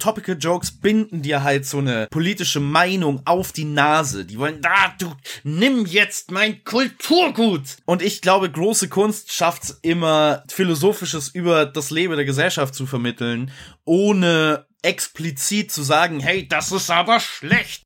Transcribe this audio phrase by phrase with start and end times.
[0.00, 4.24] Topical Jokes binden dir halt so eine politische Meinung auf die Nase.
[4.24, 5.12] Die wollen, da, du,
[5.44, 7.76] nimm jetzt mein Kulturgut.
[7.84, 13.52] Und ich glaube, große Kunst schafft immer, Philosophisches über das Leben der Gesellschaft zu vermitteln,
[13.84, 17.84] ohne explizit zu sagen, hey, das ist aber schlecht.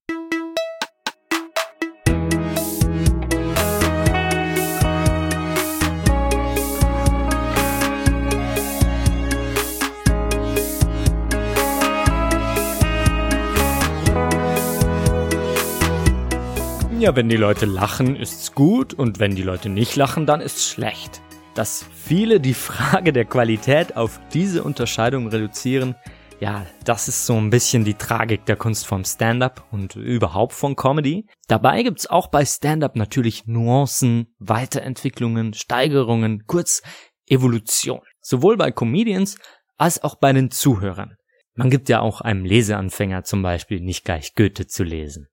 [17.04, 20.66] Ja, wenn die Leute lachen, ist's gut und wenn die Leute nicht lachen, dann ist's
[20.70, 21.20] schlecht.
[21.54, 25.96] Dass viele die Frage der Qualität auf diese Unterscheidung reduzieren,
[26.40, 30.76] ja, das ist so ein bisschen die Tragik der Kunst vom Stand-up und überhaupt von
[30.76, 31.26] Comedy.
[31.46, 36.80] Dabei gibt's auch bei Stand-up natürlich Nuancen, Weiterentwicklungen, Steigerungen, kurz
[37.26, 38.00] Evolution.
[38.22, 39.36] Sowohl bei Comedians
[39.76, 41.16] als auch bei den Zuhörern.
[41.54, 45.28] Man gibt ja auch einem Leseanfänger zum Beispiel nicht gleich Goethe zu lesen.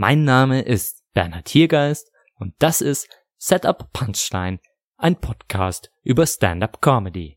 [0.00, 4.58] Mein Name ist Bernhard Hiergeist und das ist Setup Punchline,
[4.96, 7.36] ein Podcast über Stand-up Comedy.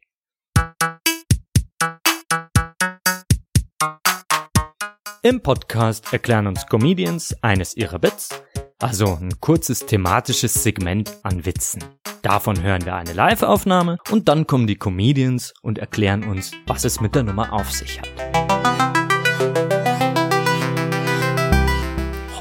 [5.24, 8.30] Im Podcast erklären uns Comedians eines ihrer Bits,
[8.80, 11.84] also ein kurzes thematisches Segment an Witzen.
[12.24, 17.02] Davon hören wir eine Live-Aufnahme und dann kommen die Comedians und erklären uns, was es
[17.02, 18.51] mit der Nummer auf sich hat.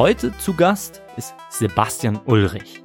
[0.01, 2.83] Heute zu Gast ist Sebastian Ulrich.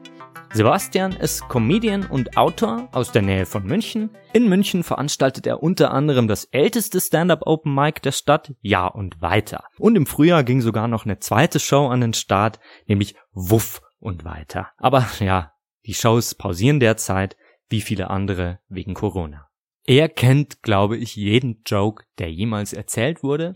[0.51, 4.09] Sebastian ist Comedian und Autor aus der Nähe von München.
[4.33, 9.21] In München veranstaltet er unter anderem das älteste Stand-up Open Mic der Stadt, Ja und
[9.21, 9.63] weiter.
[9.77, 14.25] Und im Frühjahr ging sogar noch eine zweite Show an den Start, nämlich Wuff und
[14.25, 14.71] weiter.
[14.75, 15.53] Aber ja,
[15.85, 17.37] die Shows pausieren derzeit,
[17.69, 19.47] wie viele andere wegen Corona.
[19.85, 23.53] Er kennt, glaube ich, jeden Joke, der jemals erzählt wurde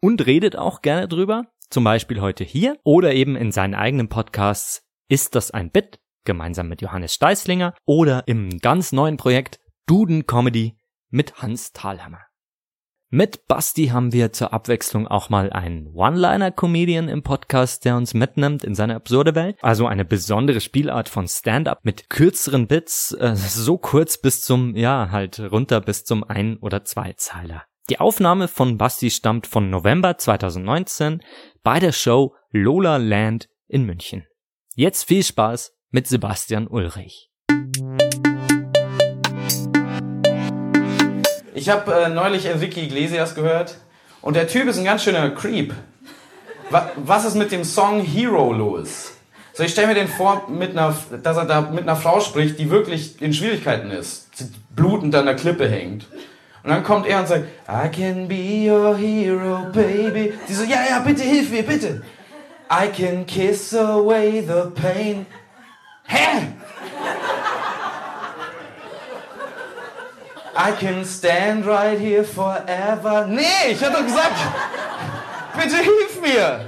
[0.00, 4.82] und redet auch gerne drüber zum Beispiel heute hier oder eben in seinen eigenen Podcasts
[5.08, 6.00] Ist das ein Bit?
[6.24, 10.76] gemeinsam mit Johannes Steißlinger oder im ganz neuen Projekt Duden Comedy
[11.08, 12.20] mit Hans Thalhammer.
[13.12, 18.62] Mit Basti haben wir zur Abwechslung auch mal einen One-Liner-Comedian im Podcast, der uns mitnimmt
[18.62, 19.56] in seine absurde Welt.
[19.62, 25.08] Also eine besondere Spielart von Stand-up mit kürzeren Bits, äh, so kurz bis zum, ja,
[25.10, 27.64] halt runter bis zum Ein- oder Zweizeiler.
[27.90, 31.24] Die Aufnahme von Basti stammt von November 2019
[31.64, 34.28] bei der Show Lola Land in München.
[34.76, 37.32] Jetzt viel Spaß mit Sebastian Ulrich.
[41.52, 43.76] Ich habe äh, neulich Enrique Iglesias gehört
[44.22, 45.74] und der Typ ist ein ganz schöner Creep.
[46.70, 49.14] Was, was ist mit dem Song Hero los?
[49.52, 52.70] So, ich stelle mir den vor, einer, dass er da mit einer Frau spricht, die
[52.70, 54.28] wirklich in Schwierigkeiten ist,
[54.76, 56.06] blutend an der Klippe hängt.
[56.62, 60.34] Und dann kommt er und sagt, I can be your hero, baby.
[60.46, 62.02] Sie so, ja, ja, bitte hilf mir, bitte.
[62.70, 65.26] I can kiss away the pain.
[66.06, 66.52] Hä?
[70.54, 73.26] I can stand right here forever.
[73.26, 74.36] Nee, ich doch gesagt,
[75.56, 76.66] bitte hilf mir.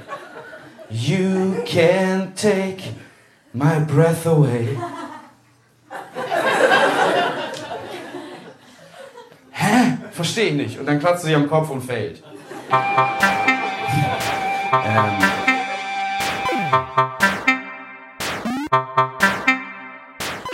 [0.89, 2.95] You can take
[3.53, 4.79] my breath away.
[10.13, 10.79] Verstehe ich nicht.
[10.79, 12.23] Und dann kratzt sie am Kopf und fällt.
[12.71, 12.79] ähm.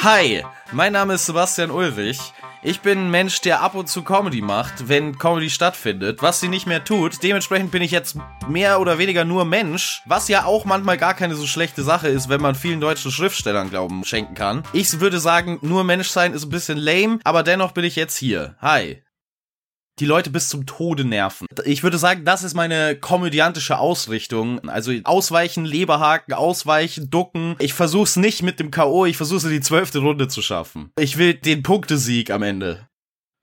[0.00, 2.32] Hi, mein Name ist Sebastian Ulrich.
[2.62, 6.48] Ich bin ein Mensch, der ab und zu Comedy macht, wenn Comedy stattfindet, was sie
[6.48, 7.22] nicht mehr tut.
[7.22, 8.16] Dementsprechend bin ich jetzt
[8.48, 12.28] mehr oder weniger nur Mensch, was ja auch manchmal gar keine so schlechte Sache ist,
[12.28, 14.62] wenn man vielen deutschen Schriftstellern Glauben schenken kann.
[14.72, 18.16] Ich würde sagen, nur Mensch sein ist ein bisschen lame, aber dennoch bin ich jetzt
[18.16, 18.56] hier.
[18.60, 19.02] Hi
[20.00, 21.46] die Leute bis zum Tode nerven.
[21.64, 24.68] Ich würde sagen, das ist meine komödiantische Ausrichtung.
[24.68, 27.56] Also ausweichen, Leberhaken, ausweichen, ducken.
[27.58, 30.90] Ich versuch's nicht mit dem K.O., ich versuch's in die zwölfte Runde zu schaffen.
[30.98, 32.88] Ich will den Punktesieg am Ende.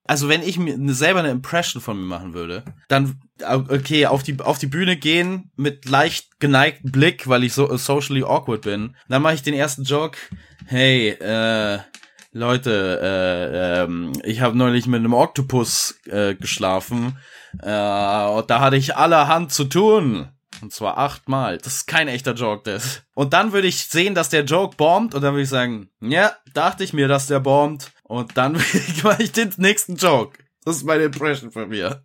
[0.08, 4.40] Also wenn ich mir selber eine Impression von mir machen würde, dann okay, auf die
[4.40, 8.96] auf die Bühne gehen mit leicht geneigtem Blick, weil ich so socially awkward bin.
[9.10, 10.18] Dann mache ich den ersten Joke.
[10.68, 11.80] Hey, äh
[12.36, 17.18] Leute, äh, ähm, ich habe neulich mit einem Oktopus äh, geschlafen.
[17.62, 20.28] Äh, und da hatte ich allerhand zu tun.
[20.62, 21.60] Und zwar achtmal.
[21.60, 23.04] Das ist kein echter Joke, das.
[23.14, 26.34] Und dann würde ich sehen, dass der Joke bombt und dann würde ich sagen, ja,
[26.54, 27.94] dachte ich mir, dass der bombt.
[28.04, 28.54] Und dann
[29.04, 30.38] mache ich den nächsten Joke.
[30.66, 32.04] Das ist meine Impression von mir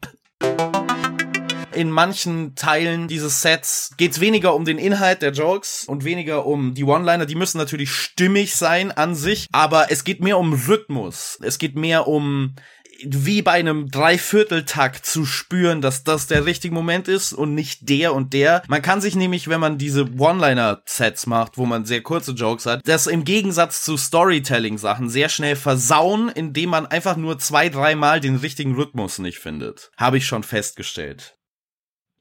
[1.75, 6.75] in manchen Teilen dieses Sets geht's weniger um den Inhalt der Jokes und weniger um
[6.75, 7.27] die One-Liner.
[7.27, 11.39] Die müssen natürlich stimmig sein an sich, aber es geht mehr um Rhythmus.
[11.43, 12.55] Es geht mehr um
[13.03, 18.15] wie bei einem Dreivierteltakt zu spüren, dass das der richtige Moment ist und nicht der
[18.15, 18.63] und der.
[18.69, 22.83] Man kann sich nämlich, wenn man diese One-Liner-Sets macht, wo man sehr kurze Jokes hat,
[22.85, 28.37] das im Gegensatz zu Storytelling-Sachen sehr schnell versauen, indem man einfach nur zwei, dreimal den
[28.37, 29.91] richtigen Rhythmus nicht findet.
[29.97, 31.37] Habe ich schon festgestellt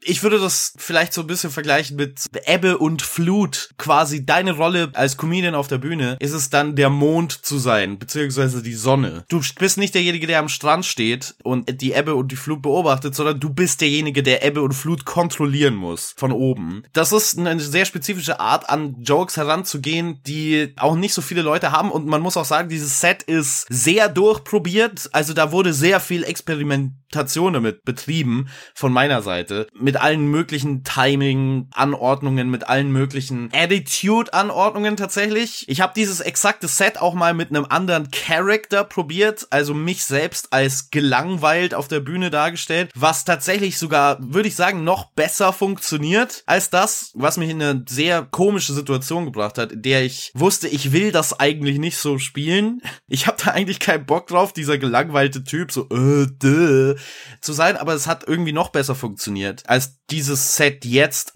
[0.01, 3.69] ich würde das vielleicht so ein bisschen vergleichen mit Ebbe und Flut.
[3.78, 8.00] Quasi deine Rolle als Comedian auf der Bühne ist es dann der Mond zu sein,
[8.00, 9.25] beziehungsweise die Sonne.
[9.30, 13.16] Du bist nicht derjenige, der am Strand steht und die Ebbe und die Flut beobachtet,
[13.16, 16.84] sondern du bist derjenige, der Ebbe und Flut kontrollieren muss von oben.
[16.94, 21.72] Das ist eine sehr spezifische Art an Jokes heranzugehen, die auch nicht so viele Leute
[21.72, 25.10] haben und man muss auch sagen, dieses Set ist sehr durchprobiert.
[25.12, 32.50] Also da wurde sehr viel Experimentation damit betrieben von meiner Seite mit allen möglichen Timing-Anordnungen,
[32.50, 35.68] mit allen möglichen Attitude-Anordnungen tatsächlich.
[35.68, 40.51] Ich habe dieses exakte Set auch mal mit einem anderen Character probiert, also mich selbst
[40.51, 46.44] als gelangweilt auf der Bühne dargestellt, was tatsächlich sogar, würde ich sagen, noch besser funktioniert
[46.45, 50.68] als das, was mich in eine sehr komische Situation gebracht hat, in der ich wusste,
[50.68, 52.81] ich will das eigentlich nicht so spielen.
[53.12, 56.95] Ich habe da eigentlich keinen Bock drauf, dieser gelangweilte Typ so äh, duh,
[57.41, 61.31] zu sein, aber es hat irgendwie noch besser funktioniert als als dieses Set jetzt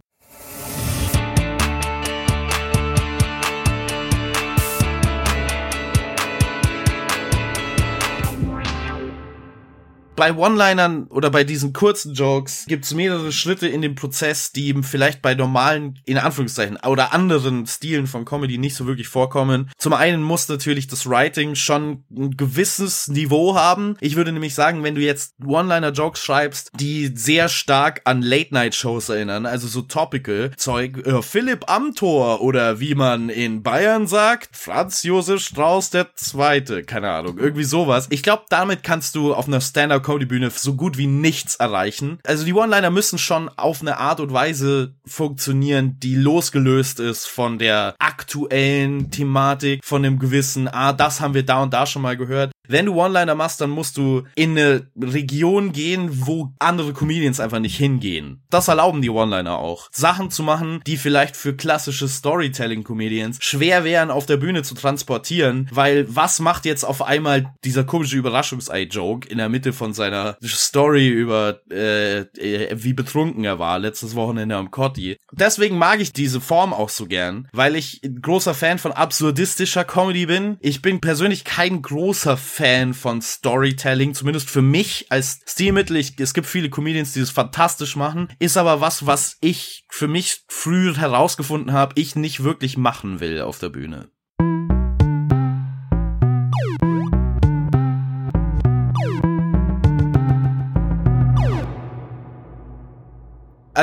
[10.24, 14.68] bei One-Linern oder bei diesen kurzen Jokes gibt es mehrere Schritte in dem Prozess, die
[14.68, 19.70] eben vielleicht bei normalen, in Anführungszeichen, oder anderen Stilen von Comedy nicht so wirklich vorkommen.
[19.78, 23.98] Zum einen muss natürlich das Writing schon ein gewisses Niveau haben.
[24.00, 29.46] Ich würde nämlich sagen, wenn du jetzt One-Liner-Jokes schreibst, die sehr stark an Late-Night-Shows erinnern,
[29.46, 35.42] also so topical Zeug, äh, Philipp Amthor oder wie man in Bayern sagt, Franz Josef
[35.42, 38.08] Strauß der Zweite, keine Ahnung, irgendwie sowas.
[38.10, 42.20] Ich glaube, damit kannst du auf einer Stand-up Cody-Bühne so gut wie nichts erreichen.
[42.24, 47.58] Also die One-Liner müssen schon auf eine Art und Weise funktionieren, die losgelöst ist von
[47.58, 52.16] der aktuellen Thematik, von dem gewissen, ah, das haben wir da und da schon mal
[52.16, 52.52] gehört.
[52.68, 57.60] Wenn du One-Liner machst, dann musst du in eine Region gehen, wo andere Comedians einfach
[57.60, 58.42] nicht hingehen.
[58.50, 59.90] Das erlauben die One-Liner auch.
[59.92, 65.68] Sachen zu machen, die vielleicht für klassische Storytelling-Comedians schwer wären, auf der Bühne zu transportieren,
[65.72, 71.08] weil was macht jetzt auf einmal dieser komische Überraschungsei-Joke in der Mitte von seiner Story
[71.08, 75.18] über äh, äh, wie betrunken er war letztes Wochenende am Cotti.
[75.32, 80.26] Deswegen mag ich diese Form auch so gern, weil ich großer Fan von absurdistischer Comedy
[80.26, 80.58] bin.
[80.62, 85.98] Ich bin persönlich kein großer Fan von Storytelling, zumindest für mich als Stilmittel.
[85.98, 90.08] Ich, es gibt viele Comedians, die das fantastisch machen, ist aber was, was ich für
[90.08, 94.10] mich früh herausgefunden habe, ich nicht wirklich machen will auf der Bühne.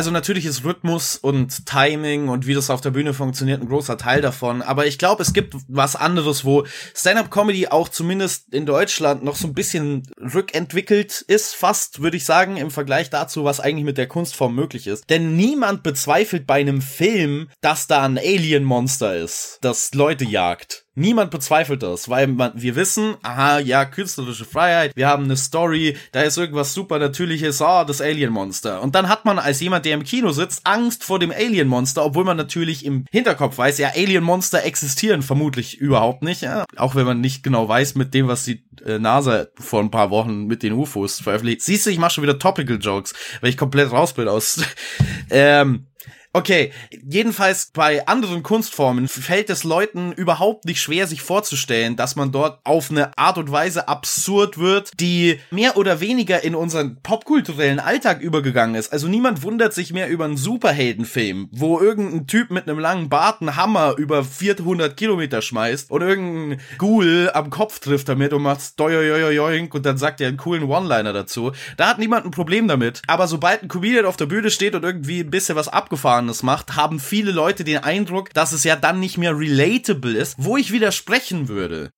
[0.01, 3.99] Also natürlich ist Rhythmus und Timing und wie das auf der Bühne funktioniert ein großer
[3.99, 4.63] Teil davon.
[4.63, 6.65] Aber ich glaube, es gibt was anderes, wo
[6.95, 12.57] Stand-up-Comedy auch zumindest in Deutschland noch so ein bisschen rückentwickelt ist, fast, würde ich sagen,
[12.57, 15.05] im Vergleich dazu, was eigentlich mit der Kunstform möglich ist.
[15.11, 20.87] Denn niemand bezweifelt bei einem Film, dass da ein Alien-Monster ist, das Leute jagt.
[20.97, 25.97] Niemand bezweifelt das, weil man, wir wissen, aha, ja, künstlerische Freiheit, wir haben eine Story,
[26.11, 28.83] da ist irgendwas super natürliches, ah, oh, das Alien-Monster.
[28.83, 32.25] Und dann hat man als jemand, der im Kino sitzt, Angst vor dem Alien-Monster, obwohl
[32.25, 36.65] man natürlich im Hinterkopf weiß, ja, Alien-Monster existieren vermutlich überhaupt nicht, ja.
[36.77, 40.11] Auch wenn man nicht genau weiß, mit dem, was die äh, NASA vor ein paar
[40.11, 41.63] Wochen mit den UFOs veröffentlicht.
[41.63, 44.61] Siehst du, ich mache schon wieder Topical Jokes, weil ich komplett raus bin aus.
[45.31, 45.87] ähm,
[46.33, 46.71] Okay,
[47.03, 52.61] jedenfalls bei anderen Kunstformen fällt es Leuten überhaupt nicht schwer, sich vorzustellen, dass man dort
[52.63, 58.21] auf eine Art und Weise absurd wird, die mehr oder weniger in unseren popkulturellen Alltag
[58.21, 58.93] übergegangen ist.
[58.93, 63.41] Also niemand wundert sich mehr über einen Superheldenfilm, wo irgendein Typ mit einem langen Bart
[63.41, 68.79] einen Hammer über 400 Kilometer schmeißt und irgendein Ghoul am Kopf trifft damit und macht
[68.79, 71.51] doioioioink und dann sagt er einen coolen One-Liner dazu.
[71.77, 73.03] Da hat niemand ein Problem damit.
[73.09, 76.43] Aber sobald ein Comedian auf der Bühne steht und irgendwie ein bisschen was abgefahren Abgefahrenes
[76.43, 80.57] macht, haben viele Leute den Eindruck, dass es ja dann nicht mehr relatable ist, wo
[80.57, 81.91] ich widersprechen würde.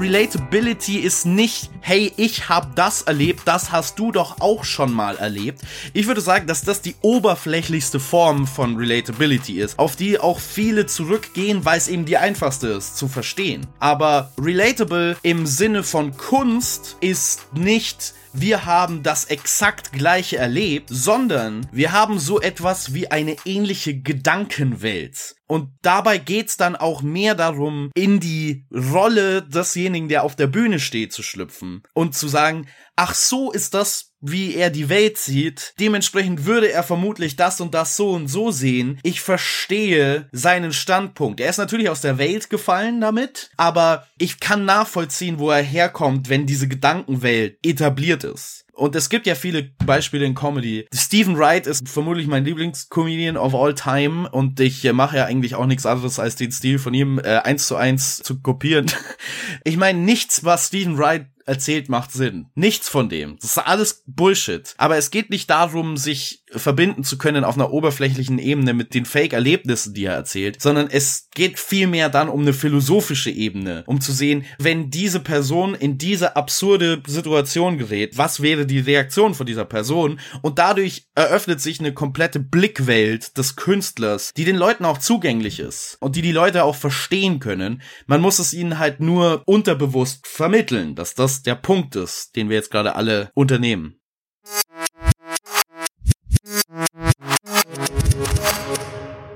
[0.00, 5.18] Relatability ist nicht, hey, ich hab das erlebt, das hast du doch auch schon mal
[5.18, 5.60] erlebt.
[5.92, 10.86] Ich würde sagen, dass das die oberflächlichste Form von Relatability ist, auf die auch viele
[10.86, 13.66] zurückgehen, weil es eben die einfachste ist zu verstehen.
[13.78, 21.66] Aber relatable im Sinne von Kunst ist nicht wir haben das exakt gleiche erlebt, sondern
[21.72, 25.34] wir haben so etwas wie eine ähnliche Gedankenwelt.
[25.46, 30.78] Und dabei geht's dann auch mehr darum, in die Rolle desjenigen, der auf der Bühne
[30.78, 35.74] steht, zu schlüpfen und zu sagen, ach so ist das, wie er die Welt sieht.
[35.80, 38.98] Dementsprechend würde er vermutlich das und das so und so sehen.
[39.02, 41.40] Ich verstehe seinen Standpunkt.
[41.40, 46.28] Er ist natürlich aus der Welt gefallen damit, aber ich kann nachvollziehen, wo er herkommt,
[46.28, 48.66] wenn diese Gedankenwelt etabliert ist.
[48.80, 50.86] Und es gibt ja viele Beispiele in Comedy.
[50.90, 55.54] Stephen Wright ist vermutlich mein Lieblingscomedian of all time und ich äh, mache ja eigentlich
[55.54, 58.86] auch nichts anderes, als den Stil von ihm äh, eins zu eins zu kopieren.
[59.64, 62.46] ich meine, nichts, was Stephen Wright erzählt, macht Sinn.
[62.54, 63.36] Nichts von dem.
[63.40, 64.72] Das ist alles Bullshit.
[64.78, 69.04] Aber es geht nicht darum, sich verbinden zu können auf einer oberflächlichen Ebene mit den
[69.04, 74.12] Fake-Erlebnissen, die er erzählt, sondern es geht vielmehr dann um eine philosophische Ebene, um zu
[74.12, 79.64] sehen, wenn diese Person in diese absurde Situation gerät, was wäre die Reaktion von dieser
[79.64, 80.20] Person?
[80.42, 85.96] Und dadurch eröffnet sich eine komplette Blickwelt des Künstlers, die den Leuten auch zugänglich ist
[86.00, 87.82] und die die Leute auch verstehen können.
[88.06, 92.56] Man muss es ihnen halt nur unterbewusst vermitteln, dass das der Punkt ist, den wir
[92.56, 94.00] jetzt gerade alle unternehmen.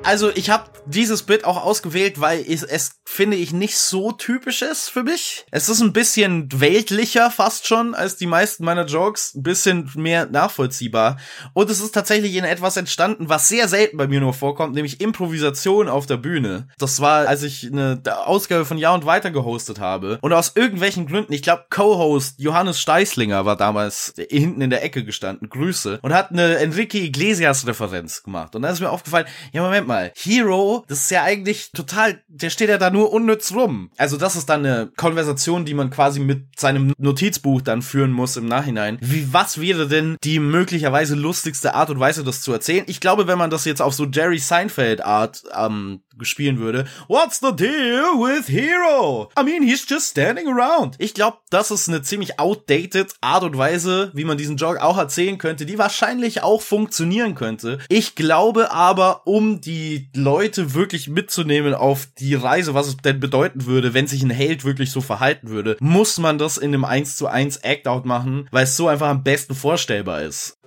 [0.04, 4.61] Also ich habe dieses Bit auch ausgewählt, weil es, es finde ich nicht so typisch
[4.61, 5.46] ist für mich.
[5.50, 10.26] Es ist ein bisschen weltlicher fast schon als die meisten meiner Jokes, ein bisschen mehr
[10.26, 11.16] nachvollziehbar.
[11.54, 15.00] Und es ist tatsächlich in etwas entstanden, was sehr selten bei mir nur vorkommt, nämlich
[15.00, 16.68] Improvisation auf der Bühne.
[16.78, 20.18] Das war, als ich eine Ausgabe von Ja und Weiter gehostet habe.
[20.20, 25.02] Und aus irgendwelchen Gründen, ich glaube Co-Host Johannes Steißlinger war damals hinten in der Ecke
[25.02, 26.00] gestanden, Grüße.
[26.02, 28.54] Und hat eine Enrique Iglesias Referenz gemacht.
[28.54, 32.20] Und da ist mir aufgefallen, ja Moment mal mal, Hero, das ist ja eigentlich total,
[32.28, 33.90] der steht ja da nur unnütz rum.
[33.96, 38.36] Also das ist dann eine Konversation, die man quasi mit seinem Notizbuch dann führen muss
[38.36, 38.98] im Nachhinein.
[39.00, 42.84] Wie, was wäre denn die möglicherweise lustigste Art und Weise, das zu erzählen?
[42.86, 46.87] Ich glaube, wenn man das jetzt auf so Jerry Seinfeld Art ähm, spielen würde.
[47.09, 49.30] What's the deal with Hero?
[49.38, 50.94] I mean, he's just standing around.
[50.99, 54.99] Ich glaube, das ist eine ziemlich outdated Art und Weise, wie man diesen Joke auch
[54.99, 57.78] erzählen könnte, die wahrscheinlich auch funktionieren könnte.
[57.88, 63.66] Ich glaube aber, um die Leute wirklich mitzunehmen auf die Reise, was es denn bedeuten
[63.66, 67.16] würde, wenn sich ein Held wirklich so verhalten würde, muss man das in einem 1
[67.16, 70.59] zu 1 Act-Out machen, weil es so einfach am besten vorstellbar ist.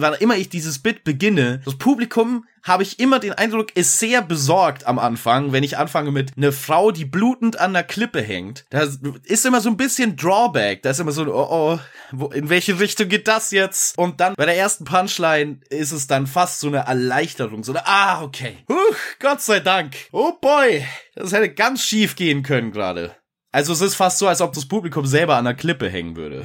[0.00, 4.22] Wann immer ich dieses Bit beginne, das Publikum habe ich immer den Eindruck, ist sehr
[4.22, 8.64] besorgt am Anfang, wenn ich anfange mit einer Frau, die blutend an der Klippe hängt.
[8.70, 8.86] Da
[9.24, 10.82] ist immer so ein bisschen Drawback.
[10.82, 11.78] Da ist immer so, oh
[12.12, 13.96] oh, in welche Richtung geht das jetzt?
[13.96, 17.64] Und dann bei der ersten Punchline ist es dann fast so eine Erleichterung.
[17.64, 18.58] So eine, ah, okay.
[18.68, 19.96] Huch, Gott sei Dank.
[20.12, 23.16] Oh boy, das hätte ganz schief gehen können gerade.
[23.50, 26.44] Also es ist fast so, als ob das Publikum selber an der Klippe hängen würde.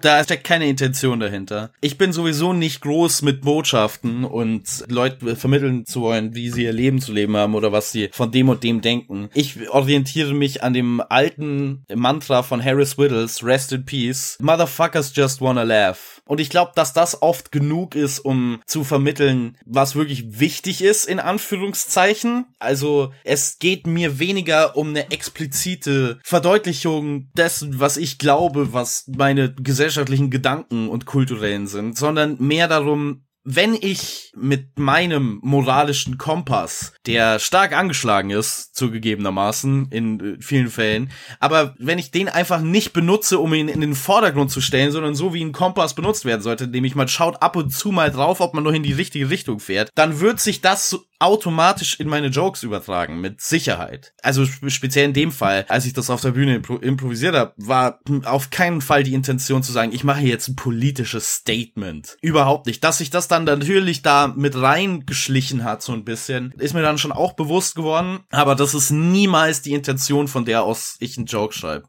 [0.00, 1.70] Da steckt keine Intention dahinter.
[1.80, 6.72] Ich bin sowieso nicht groß mit Botschaften und Leute vermitteln zu wollen, wie sie ihr
[6.72, 9.28] Leben zu leben haben oder was sie von dem und dem denken.
[9.34, 14.36] Ich orientiere mich an dem alten Mantra von Harris Whittles, Rest in Peace.
[14.40, 16.17] Motherfuckers just wanna laugh.
[16.28, 21.06] Und ich glaube, dass das oft genug ist, um zu vermitteln, was wirklich wichtig ist,
[21.06, 22.44] in Anführungszeichen.
[22.58, 29.54] Also es geht mir weniger um eine explizite Verdeutlichung dessen, was ich glaube, was meine
[29.54, 37.38] gesellschaftlichen Gedanken und kulturellen sind, sondern mehr darum, wenn ich mit meinem moralischen Kompass, der
[37.38, 43.38] stark angeschlagen ist, zugegebenermaßen in äh, vielen Fällen, aber wenn ich den einfach nicht benutze,
[43.38, 46.66] um ihn in den Vordergrund zu stellen, sondern so wie ein Kompass benutzt werden sollte,
[46.66, 49.60] nämlich man schaut ab und zu mal drauf, ob man noch in die richtige Richtung
[49.60, 54.12] fährt, dann wird sich das automatisch in meine Jokes übertragen, mit Sicherheit.
[54.22, 58.00] Also speziell in dem Fall, als ich das auf der Bühne impro improvisiert habe, war
[58.24, 62.16] auf keinen Fall die Intention zu sagen, ich mache jetzt ein politisches Statement.
[62.20, 62.84] Überhaupt nicht.
[62.84, 66.98] Dass sich das dann natürlich da mit reingeschlichen hat, so ein bisschen, ist mir dann
[66.98, 68.20] schon auch bewusst geworden.
[68.30, 71.88] Aber das ist niemals die Intention, von der aus ich einen Joke schreibe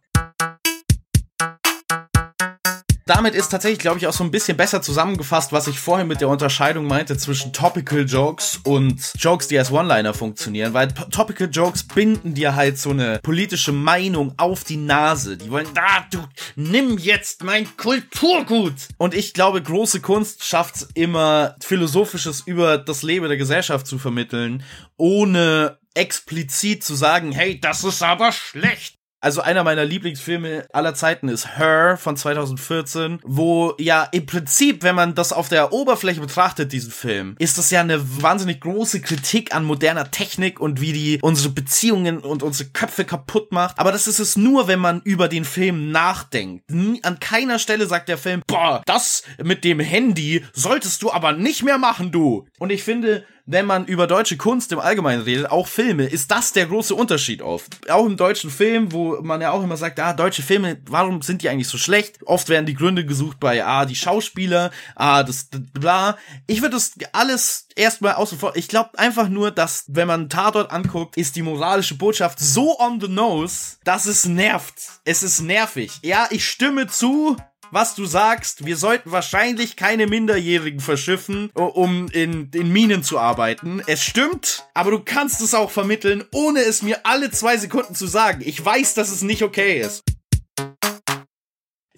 [3.09, 6.21] damit ist tatsächlich, glaube ich, auch so ein bisschen besser zusammengefasst, was ich vorhin mit
[6.21, 11.83] der Unterscheidung meinte zwischen Topical Jokes und Jokes, die als One-Liner funktionieren, weil Topical Jokes
[11.83, 15.37] binden dir halt so eine politische Meinung auf die Nase.
[15.37, 16.19] Die wollen, da, du,
[16.55, 18.75] nimm jetzt mein Kulturgut.
[18.97, 24.63] Und ich glaube, große Kunst schafft immer, Philosophisches über das Leben der Gesellschaft zu vermitteln,
[24.97, 31.27] ohne explizit zu sagen, hey, das ist aber schlecht Also einer meiner Lieblingsfilme aller Zeiten
[31.27, 36.71] ist Her von 2014, wo ja im Prinzip, wenn man das auf der Oberfläche betrachtet,
[36.71, 41.19] diesen Film, ist das ja eine wahnsinnig große Kritik an moderner Technik und wie die
[41.21, 43.77] unsere Beziehungen und unsere Köpfe kaputt macht.
[43.77, 46.63] Aber das ist es nur, wenn man über den Film nachdenkt.
[46.69, 51.63] An keiner Stelle sagt der Film, boah, das mit dem Handy solltest du aber nicht
[51.63, 52.47] mehr machen, du.
[52.57, 56.53] Und ich finde, wenn man über deutsche Kunst im Allgemeinen redet, auch Filme, ist das
[56.53, 57.89] der große Unterschied oft.
[57.89, 61.41] Auch im deutschen Film, wo man ja auch immer sagt, ah, deutsche Filme, warum sind
[61.41, 62.19] die eigentlich so schlecht?
[62.25, 66.15] Oft werden die Gründe gesucht bei, ah, die Schauspieler, ah, das, bla.
[66.45, 68.55] Ich würde das alles erstmal außen vor.
[68.55, 73.01] Ich glaube einfach nur, dass, wenn man Tatort anguckt, ist die moralische Botschaft so on
[73.01, 74.75] the nose, dass es nervt.
[75.05, 75.91] Es ist nervig.
[76.03, 77.35] Ja, ich stimme zu,
[77.71, 78.65] was du sagst.
[78.65, 83.81] Wir sollten wahrscheinlich keine Minderjährigen verschiffen, um in, in Minen zu arbeiten.
[83.87, 88.07] Es stimmt, aber du kannst es auch vermitteln, ohne es mir alle zwei Sekunden zu
[88.07, 88.41] sagen.
[88.45, 90.03] Ich weiß, dass es nicht okay ist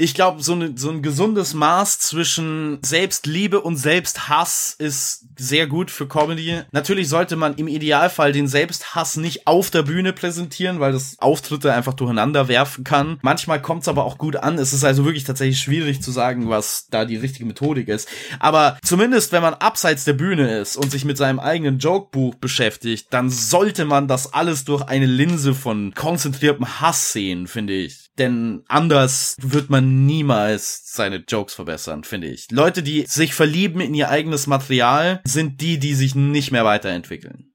[0.02, 5.92] ich glaube, so, ne, so ein gesundes Maß zwischen Selbstliebe und Selbsthass ist sehr gut
[5.92, 6.62] für Comedy.
[6.72, 11.72] Natürlich sollte man im Idealfall den Selbsthass nicht auf der Bühne präsentieren, weil das Auftritte
[11.72, 13.20] einfach durcheinander werfen kann.
[13.22, 14.58] Manchmal kommt es aber auch gut an.
[14.58, 18.10] Es ist also wirklich tatsächlich schwierig zu sagen, was da die richtige Methodik ist.
[18.40, 23.06] Aber zumindest, wenn man abseits der Bühne ist und sich mit seinem eigenen Jokebuch beschäftigt,
[23.12, 28.01] dann sollte man das alles durch eine Linse von konzentriertem Hass sehen, finde ich.
[28.18, 32.52] Denn anders wird man niemals seine Jokes verbessern, finde ich.
[32.52, 37.52] Leute, die sich verlieben in ihr eigenes Material, sind die, die sich nicht mehr weiterentwickeln.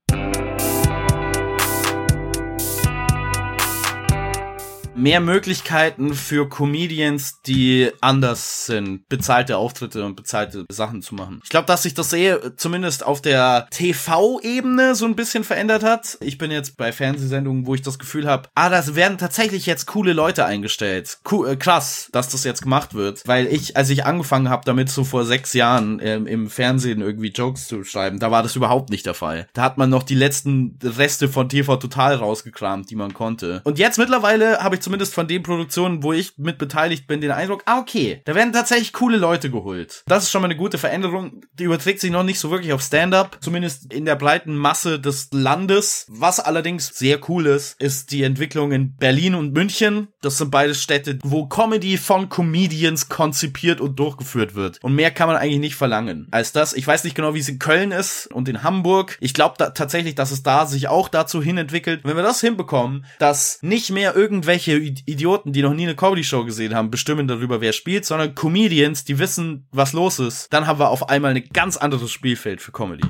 [4.97, 11.41] Mehr Möglichkeiten für Comedians, die anders sind, bezahlte Auftritte und bezahlte Sachen zu machen.
[11.45, 16.17] Ich glaube, dass sich das eh zumindest auf der TV-Ebene so ein bisschen verändert hat.
[16.21, 19.87] Ich bin jetzt bei Fernsehsendungen, wo ich das Gefühl habe, ah, das werden tatsächlich jetzt
[19.87, 21.19] coole Leute eingestellt.
[21.31, 23.23] Cool, äh, krass, dass das jetzt gemacht wird.
[23.27, 27.31] Weil ich, als ich angefangen habe, damit so vor sechs Jahren ähm, im Fernsehen irgendwie
[27.31, 29.47] Jokes zu schreiben, da war das überhaupt nicht der Fall.
[29.53, 33.61] Da hat man noch die letzten Reste von TV Total rausgekramt, die man konnte.
[33.65, 37.33] Und jetzt mittlerweile habe ich zumindest von den Produktionen, wo ich mit beteiligt bin, den
[37.33, 40.05] Eindruck, ah, okay, da werden tatsächlich coole Leute geholt.
[40.07, 41.41] Das ist schon mal eine gute Veränderung.
[41.55, 45.31] Die überträgt sich noch nicht so wirklich auf Stand-up, zumindest in der breiten Masse des
[45.33, 46.07] Landes.
[46.09, 50.07] Was allerdings sehr cool ist, ist die Entwicklung in Berlin und München.
[50.27, 54.83] Das sind beide Städte, wo Comedy von Comedians konzipiert und durchgeführt wird.
[54.83, 56.73] Und mehr kann man eigentlich nicht verlangen als das.
[56.73, 59.19] Ich weiß nicht genau, wie es in Köln ist und in Hamburg.
[59.21, 62.01] Ich glaube da tatsächlich, dass es da sich auch dazu hin entwickelt.
[62.03, 66.75] Wenn wir das hinbekommen, dass nicht mehr irgendwelche Idioten, die noch nie eine Comedy-Show gesehen
[66.75, 70.53] haben, bestimmen darüber, wer spielt, sondern Comedians, die wissen, was los ist.
[70.53, 73.07] Dann haben wir auf einmal ein ganz anderes Spielfeld für Comedy.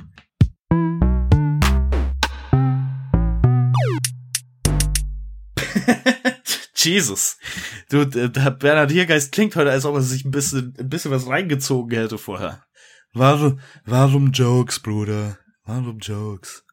[6.76, 7.38] Jesus.
[7.90, 11.26] Du, der Bernhard Hiergeist klingt heute, als ob er sich ein bisschen, ein bisschen was
[11.26, 12.64] reingezogen hätte vorher.
[13.12, 15.38] Warum, warum Jokes, Bruder?
[15.64, 16.66] Warum Jokes?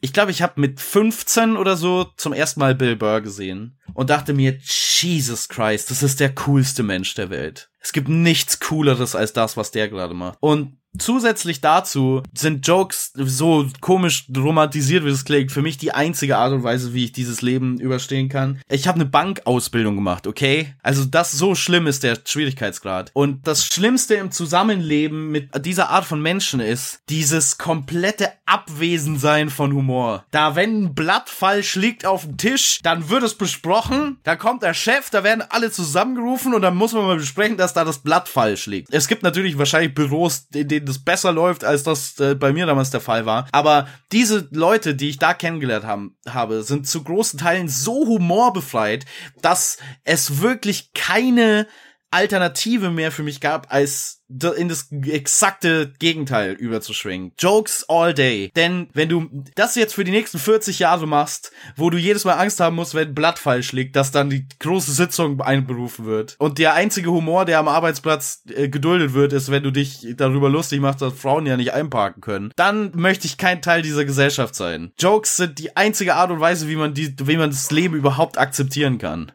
[0.00, 4.10] ich glaube, ich habe mit 15 oder so zum ersten Mal Bill Burr gesehen und
[4.10, 7.70] dachte mir, Jesus Christ, das ist der coolste Mensch der Welt.
[7.80, 10.38] Es gibt nichts cooleres als das, was der gerade macht.
[10.40, 16.36] Und zusätzlich dazu sind Jokes so komisch romantisiert, wie es klingt, für mich die einzige
[16.36, 18.60] Art und Weise, wie ich dieses Leben überstehen kann.
[18.68, 20.74] Ich habe eine Bankausbildung gemacht, okay?
[20.82, 23.10] Also das so schlimm ist der Schwierigkeitsgrad.
[23.14, 29.72] Und das Schlimmste im Zusammenleben mit dieser Art von Menschen ist dieses komplette Abwesensein von
[29.72, 30.24] Humor.
[30.30, 34.62] Da wenn ein Blatt falsch liegt auf dem Tisch, dann wird es besprochen, da kommt
[34.62, 37.98] der Chef, da werden alle zusammengerufen und dann muss man mal besprechen, dass da das
[37.98, 38.92] Blatt falsch liegt.
[38.92, 42.66] Es gibt natürlich wahrscheinlich Büros, in denen das besser läuft, als das äh, bei mir
[42.66, 43.46] damals der Fall war.
[43.52, 49.04] Aber diese Leute, die ich da kennengelernt haben, habe, sind zu großen Teilen so humorbefreit,
[49.42, 51.66] dass es wirklich keine
[52.10, 54.22] Alternative mehr für mich gab, als
[54.56, 57.32] in das exakte Gegenteil überzuschwingen.
[57.38, 58.50] Jokes all day.
[58.56, 62.34] Denn wenn du das jetzt für die nächsten 40 Jahre machst, wo du jedes Mal
[62.34, 66.36] Angst haben musst, wenn ein Blatt falsch liegt, dass dann die große Sitzung einberufen wird.
[66.38, 70.48] Und der einzige Humor, der am Arbeitsplatz äh, geduldet wird, ist, wenn du dich darüber
[70.48, 72.52] lustig machst, dass Frauen ja nicht einparken können.
[72.56, 74.92] Dann möchte ich kein Teil dieser Gesellschaft sein.
[74.98, 78.38] Jokes sind die einzige Art und Weise, wie man die, wie man das Leben überhaupt
[78.38, 79.32] akzeptieren kann.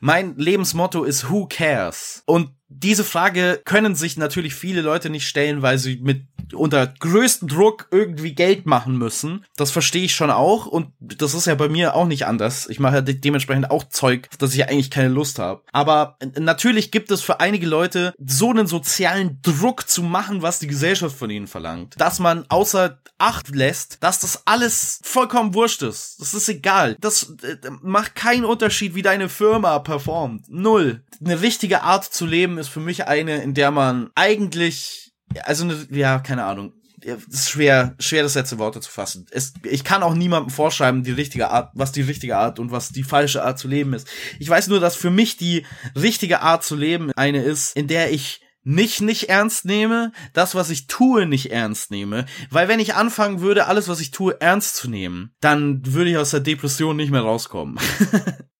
[0.00, 2.22] Mein Lebensmotto ist Who cares?
[2.24, 6.22] Und diese Frage können sich natürlich viele Leute nicht stellen, weil sie mit
[6.54, 9.44] unter größten Druck irgendwie Geld machen müssen.
[9.56, 12.68] Das verstehe ich schon auch und das ist ja bei mir auch nicht anders.
[12.68, 15.62] Ich mache ja de dementsprechend auch Zeug, dass ich eigentlich keine Lust habe.
[15.72, 20.68] Aber natürlich gibt es für einige Leute so einen sozialen Druck zu machen, was die
[20.68, 26.20] Gesellschaft von ihnen verlangt, dass man außer Acht lässt, dass das alles vollkommen wurscht ist.
[26.20, 26.96] Das ist egal.
[27.00, 30.44] Das äh, macht keinen Unterschied, wie deine Firma performt.
[30.48, 31.02] Null.
[31.20, 35.12] Eine richtige Art zu leben ist für mich eine, in der man eigentlich,
[35.44, 36.72] also eine, ja, keine Ahnung.
[37.00, 39.26] Ist schwer, schwer das letzte Worte zu fassen.
[39.30, 42.88] Es, ich kann auch niemandem vorschreiben, die richtige Art, was die richtige Art und was
[42.88, 44.08] die falsche Art zu leben ist.
[44.40, 48.10] Ich weiß nur, dass für mich die richtige Art zu leben eine ist, in der
[48.10, 52.26] ich mich nicht ernst nehme, das, was ich tue, nicht ernst nehme.
[52.50, 56.18] Weil wenn ich anfangen würde, alles, was ich tue, ernst zu nehmen, dann würde ich
[56.18, 57.78] aus der Depression nicht mehr rauskommen.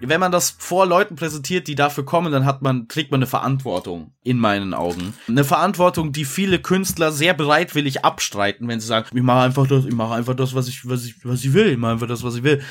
[0.00, 3.26] wenn man das vor Leuten präsentiert, die dafür kommen, dann hat man, kriegt man eine
[3.26, 5.14] Verantwortung, in meinen Augen.
[5.26, 9.84] Eine Verantwortung, die viele Künstler sehr bereitwillig abstreiten, wenn sie sagen, ich mache einfach das,
[9.84, 12.22] ich mache einfach das, was ich, was ich, was ich will, ich mache einfach das,
[12.22, 12.62] was ich will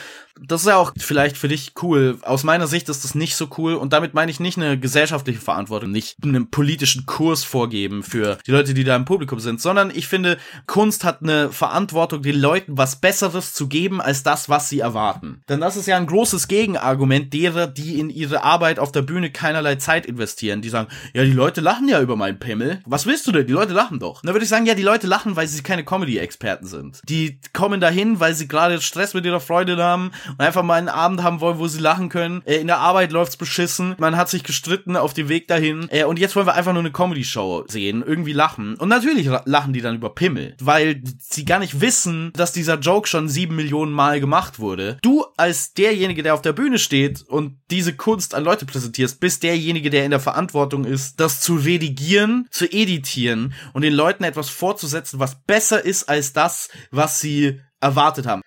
[0.46, 2.18] das ist ja auch vielleicht für dich cool.
[2.24, 5.40] Aus meiner Sicht ist das nicht so cool und damit meine ich nicht eine gesellschaftliche
[5.40, 9.92] Verantwortung, nicht einen politischen Kurs vorgeben für die Leute, die da im Publikum sind, sondern
[9.94, 14.70] ich finde, Kunst hat eine Verantwortung, den Leuten was Besseres zu geben als das, was
[14.70, 15.42] sie erwarten.
[15.50, 19.32] Denn das ist ja ein großes Gegenargument derer, die in ihre Arbeit auf der Bühne
[19.32, 20.62] keinerlei Zeit investieren.
[20.62, 22.82] Die sagen, ja, die Leute lachen ja über meinen Pimmel.
[22.86, 23.48] Was willst du denn?
[23.48, 24.22] Die Leute lachen doch.
[24.22, 27.02] Und dann würde ich sagen, ja, die Leute lachen, weil sie keine Comedy-Experten sind.
[27.08, 30.90] Die kommen dahin, weil sie gerade Stress mit ihrer Freundin haben und einfach mal einen
[30.90, 32.42] Abend haben wollen, wo sie lachen können.
[32.46, 33.96] Äh, in der Arbeit läuft's beschissen.
[33.98, 35.88] Man hat sich gestritten auf dem Weg dahin.
[35.90, 38.76] Äh, und jetzt wollen wir einfach nur eine Comedy-Show sehen, irgendwie lachen.
[38.76, 43.08] Und natürlich lachen die dann über Pimmel, weil sie gar nicht wissen, dass dieser Joke
[43.08, 44.98] schon sieben Millionen Mal gemacht wurde.
[45.02, 49.44] Du als derjenige, der auf der Bühne steht und diese Kunst an Leute präsentierst, bist
[49.44, 54.50] derjenige, der in der Verantwortung ist, das zu redigieren, zu editieren und den Leuten etwas
[54.50, 58.42] vorzusetzen, was besser ist als das, was sie erwartet haben.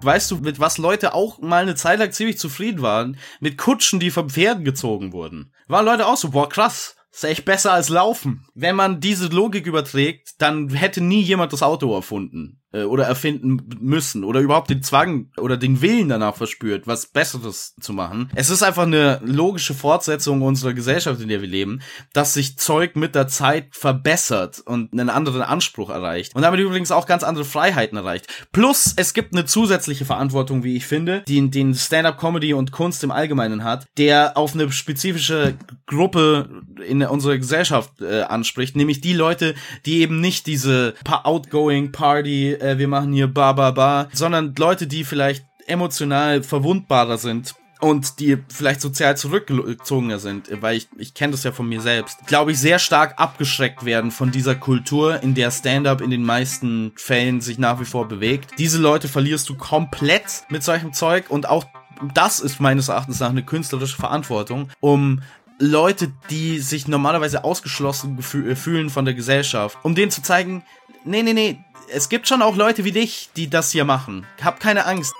[0.00, 3.18] Weißt du, mit was Leute auch mal eine Zeit lang ziemlich zufrieden waren?
[3.40, 5.52] Mit Kutschen, die vom Pferden gezogen wurden.
[5.66, 8.46] Waren Leute auch so, boah, krass, ist echt besser als Laufen.
[8.54, 13.68] Wenn man diese Logik überträgt, dann hätte nie jemand das Auto erfunden äh, oder erfinden
[13.80, 18.30] müssen oder überhaupt den Zwang oder den Willen danach verspürt, was Besseres zu machen.
[18.34, 21.80] Es ist einfach eine logische Fortsetzung unserer Gesellschaft, in der wir leben,
[22.12, 26.34] dass sich Zeug mit der Zeit verbessert und einen anderen Anspruch erreicht.
[26.34, 28.26] Und damit übrigens auch ganz andere Freiheiten erreicht.
[28.52, 33.10] Plus, es gibt eine zusätzliche Verantwortung, wie ich finde, die den Stand-up-Comedy und Kunst im
[33.10, 35.54] Allgemeinen hat, der auf eine spezifische
[35.86, 39.54] Gruppe in unserer Gesellschaft äh, anspricht, nämlich die Leute,
[39.86, 44.86] die eben nicht diese outgoing Party äh, wir machen hier ba ba ba, sondern Leute,
[44.86, 51.32] die vielleicht emotional verwundbarer sind und die vielleicht sozial zurückgezogener sind, weil ich, ich kenne
[51.32, 55.34] das ja von mir selbst, glaube ich, sehr stark abgeschreckt werden von dieser Kultur, in
[55.34, 58.50] der Stand-up in den meisten Fällen sich nach wie vor bewegt.
[58.58, 61.66] Diese Leute verlierst du komplett mit solchem Zeug und auch
[62.14, 65.22] das ist meines Erachtens nach eine künstlerische Verantwortung, um
[65.58, 70.62] Leute, die sich normalerweise ausgeschlossen fühlen von der Gesellschaft, um denen zu zeigen,
[71.04, 71.58] nee, nee, nee,
[71.90, 74.26] es gibt schon auch Leute wie dich, die das hier machen.
[74.42, 75.14] Hab keine Angst.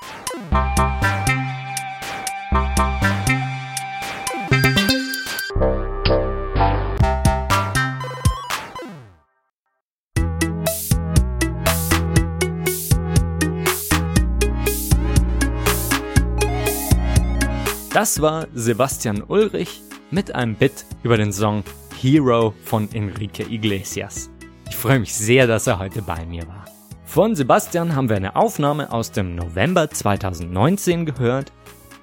[17.93, 21.65] Das war Sebastian Ulrich mit einem Bit über den Song
[22.01, 24.31] Hero von Enrique Iglesias.
[24.79, 26.65] Ich freue mich sehr, dass er heute bei mir war.
[27.05, 31.51] Von Sebastian haben wir eine Aufnahme aus dem November 2019 gehört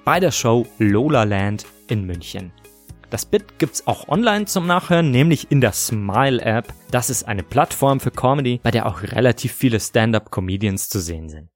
[0.04, 2.52] bei der Show Lola Land in München.
[3.08, 6.70] Das Bit gibt's auch online zum Nachhören, nämlich in der Smile App.
[6.90, 11.48] Das ist eine Plattform für Comedy, bei der auch relativ viele Stand-up-Comedians zu sehen sind.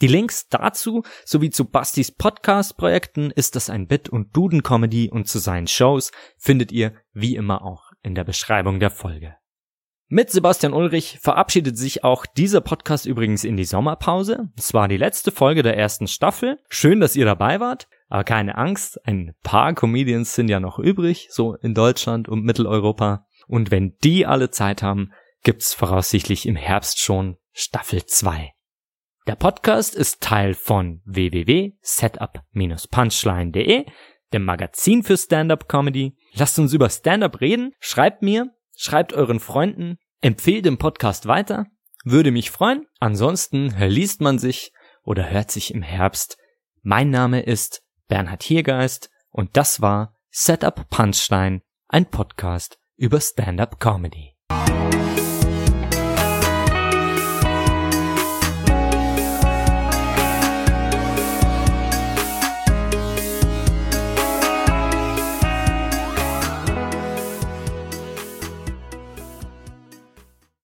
[0.00, 5.28] Die Links dazu sowie zu Bastis Podcast-Projekten ist das ein Bit und Duden Comedy und
[5.28, 9.36] zu seinen Shows findet ihr wie immer auch in der Beschreibung der Folge.
[10.14, 14.48] Mit Sebastian Ulrich verabschiedet sich auch dieser Podcast übrigens in die Sommerpause.
[14.56, 16.60] Es war die letzte Folge der ersten Staffel.
[16.68, 17.88] Schön, dass ihr dabei wart.
[18.06, 23.26] Aber keine Angst, ein paar Comedians sind ja noch übrig, so in Deutschland und Mitteleuropa.
[23.48, 25.10] Und wenn die alle Zeit haben,
[25.42, 28.52] gibt's voraussichtlich im Herbst schon Staffel 2.
[29.26, 33.84] Der Podcast ist Teil von www.setup-punchline.de,
[34.32, 36.16] dem Magazin für Stand-up Comedy.
[36.34, 37.72] Lasst uns über Stand-up reden.
[37.80, 41.66] Schreibt mir, Schreibt euren Freunden, Empfehle den Podcast weiter,
[42.02, 42.86] würde mich freuen.
[42.98, 46.38] Ansonsten liest man sich oder hört sich im Herbst.
[46.80, 54.33] Mein Name ist Bernhard Hiergeist und das war Setup Punchline, ein Podcast über Stand-up Comedy.